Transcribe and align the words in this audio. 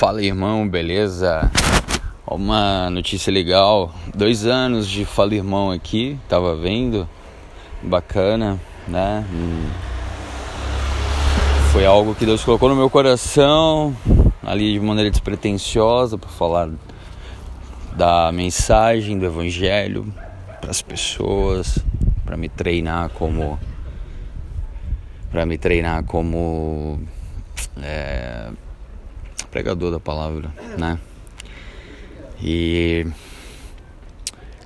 Fala 0.00 0.22
irmão, 0.22 0.66
beleza? 0.66 1.52
Uma 2.26 2.88
notícia 2.88 3.30
legal. 3.30 3.94
Dois 4.14 4.46
anos 4.46 4.88
de 4.88 5.04
Fala 5.04 5.34
Irmão 5.34 5.70
aqui, 5.70 6.18
tava 6.26 6.56
vendo. 6.56 7.06
Bacana, 7.82 8.58
né? 8.88 9.26
Hum. 9.30 9.68
Foi 11.70 11.84
algo 11.84 12.14
que 12.14 12.24
Deus 12.24 12.42
colocou 12.42 12.70
no 12.70 12.76
meu 12.76 12.88
coração, 12.88 13.94
ali 14.42 14.72
de 14.72 14.80
maneira 14.80 15.10
despretensiosa, 15.10 16.16
para 16.16 16.30
falar 16.30 16.70
da 17.94 18.32
mensagem 18.32 19.18
do 19.18 19.26
Evangelho 19.26 20.10
para 20.62 20.70
as 20.70 20.80
pessoas, 20.80 21.78
para 22.24 22.38
me 22.38 22.48
treinar 22.48 23.10
como. 23.10 23.58
para 25.30 25.44
me 25.44 25.58
treinar 25.58 26.04
como. 26.04 26.98
Pregador 29.50 29.90
da 29.90 30.00
palavra, 30.00 30.52
né? 30.78 30.98
E 32.42 33.06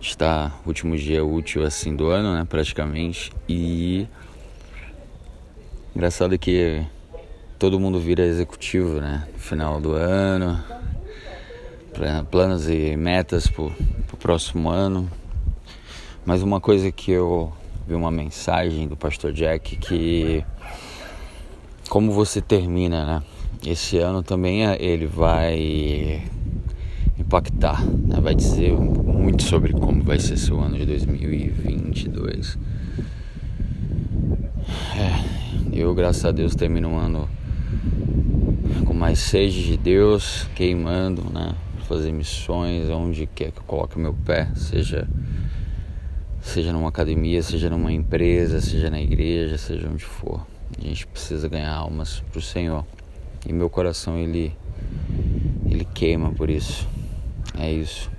está 0.00 0.52
último 0.66 0.96
dia 0.96 1.24
útil 1.24 1.64
assim 1.64 1.94
do 1.94 2.08
ano, 2.08 2.34
né, 2.34 2.46
praticamente. 2.48 3.30
E 3.48 4.08
engraçado 5.94 6.38
que 6.38 6.84
todo 7.58 7.78
mundo 7.78 8.00
vira 8.00 8.24
executivo, 8.24 9.00
né, 9.00 9.28
no 9.32 9.38
final 9.38 9.80
do 9.80 9.92
ano. 9.92 10.64
Planos 12.30 12.68
e 12.68 12.96
metas 12.96 13.46
para 13.46 13.64
o 13.64 14.16
próximo 14.18 14.70
ano. 14.70 15.10
Mas 16.24 16.42
uma 16.42 16.60
coisa 16.60 16.90
que 16.90 17.10
eu 17.10 17.52
vi 17.86 17.94
uma 17.94 18.10
mensagem 18.10 18.88
do 18.88 18.96
pastor 18.96 19.32
Jack 19.32 19.76
que 19.76 20.44
como 21.88 22.12
você 22.12 22.40
termina, 22.40 23.04
né? 23.04 23.22
Esse 23.66 23.98
ano 23.98 24.22
também 24.22 24.66
é, 24.66 24.82
ele 24.82 25.06
vai 25.06 26.22
impactar, 27.18 27.84
né? 27.84 28.18
vai 28.20 28.34
dizer 28.34 28.72
muito 28.72 29.42
sobre 29.42 29.72
como 29.72 30.02
vai 30.02 30.18
ser 30.18 30.38
seu 30.38 30.58
ano 30.60 30.78
de 30.78 30.86
2022. 30.86 32.58
É, 34.96 35.76
eu, 35.76 35.94
graças 35.94 36.24
a 36.24 36.32
Deus, 36.32 36.54
termino 36.54 36.88
um 36.88 36.98
ano 36.98 37.28
com 38.86 38.94
mais 38.94 39.18
sede 39.18 39.64
de 39.64 39.76
Deus, 39.76 40.48
queimando, 40.54 41.22
né? 41.30 41.54
Fazer 41.86 42.12
missões 42.12 42.88
onde 42.88 43.26
quer 43.26 43.50
que 43.50 43.58
eu 43.58 43.64
coloque 43.64 43.98
meu 43.98 44.14
pé, 44.14 44.48
seja 44.54 45.08
seja 46.40 46.72
numa 46.72 46.88
academia, 46.88 47.42
seja 47.42 47.68
numa 47.68 47.92
empresa, 47.92 48.60
seja 48.60 48.88
na 48.88 49.00
igreja, 49.00 49.58
seja 49.58 49.88
onde 49.88 50.04
for. 50.04 50.46
A 50.78 50.82
gente 50.82 51.06
precisa 51.06 51.48
ganhar 51.48 51.74
almas 51.74 52.22
para 52.30 52.38
o 52.38 52.42
Senhor 52.42 52.84
e 53.46 53.52
meu 53.52 53.70
coração 53.70 54.18
ele 54.18 54.54
ele 55.66 55.84
queima 55.84 56.32
por 56.32 56.50
isso. 56.50 56.88
É 57.58 57.70
isso. 57.70 58.10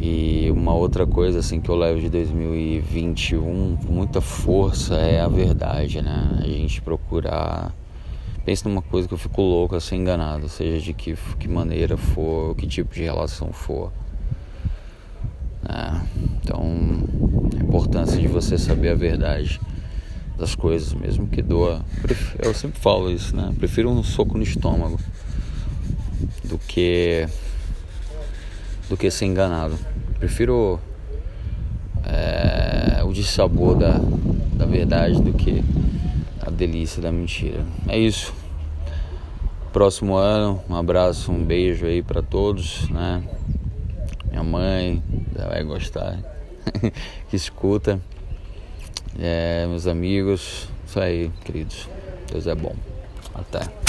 E 0.00 0.50
uma 0.50 0.74
outra 0.74 1.06
coisa 1.06 1.40
assim 1.40 1.60
que 1.60 1.68
eu 1.68 1.74
levo 1.74 2.00
de 2.00 2.08
2021 2.08 3.76
com 3.76 3.92
muita 3.92 4.20
força 4.20 4.94
é 4.96 5.20
a 5.20 5.28
verdade, 5.28 6.00
né? 6.02 6.38
A 6.40 6.46
gente 6.46 6.80
procurar 6.82 7.74
pensa 8.44 8.66
numa 8.66 8.80
coisa 8.80 9.06
que 9.06 9.12
eu 9.12 9.18
fico 9.18 9.42
louco 9.42 9.76
a 9.76 9.80
ser 9.80 9.96
enganado, 9.96 10.48
seja 10.48 10.80
de 10.80 10.94
que, 10.94 11.14
que 11.38 11.46
maneira 11.46 11.98
for, 11.98 12.54
que 12.54 12.66
tipo 12.66 12.94
de 12.94 13.02
relação 13.02 13.52
for. 13.52 13.92
É, 15.68 16.00
então, 16.42 16.62
a 17.58 17.62
importância 17.62 18.18
de 18.18 18.26
você 18.26 18.56
saber 18.56 18.90
a 18.90 18.94
verdade 18.94 19.60
das 20.38 20.54
coisas, 20.54 20.94
mesmo 20.94 21.26
que 21.26 21.42
doa. 21.42 21.84
Eu 22.38 22.54
sempre 22.54 22.80
falo 22.80 23.10
isso, 23.10 23.34
né? 23.34 23.52
Prefiro 23.58 23.90
um 23.90 24.02
soco 24.04 24.38
no 24.38 24.44
estômago 24.44 24.98
do 26.44 26.56
que 26.58 27.26
do 28.88 28.96
que 28.96 29.10
ser 29.10 29.26
enganado. 29.26 29.76
Prefiro 30.18 30.80
é, 32.04 33.02
o 33.04 33.12
dissabor 33.12 33.76
da, 33.76 34.00
da 34.54 34.64
verdade 34.64 35.20
do 35.20 35.32
que 35.32 35.62
a 36.40 36.50
delícia 36.50 37.02
da 37.02 37.10
mentira. 37.10 37.66
É 37.88 37.98
isso. 37.98 38.32
Próximo 39.72 40.16
ano, 40.16 40.62
um 40.70 40.74
abraço, 40.74 41.30
um 41.30 41.44
beijo 41.44 41.84
aí 41.84 42.02
para 42.02 42.22
todos, 42.22 42.88
né? 42.88 43.22
Minha 44.30 44.42
mãe 44.42 45.02
vai 45.34 45.62
gostar 45.64 46.18
que 47.28 47.36
escuta. 47.36 48.00
É, 49.18 49.66
meus 49.68 49.86
amigos, 49.86 50.68
isso 50.86 51.00
aí, 51.00 51.30
queridos. 51.44 51.88
Deus 52.30 52.46
é 52.46 52.54
bom. 52.54 52.74
Até. 53.34 53.87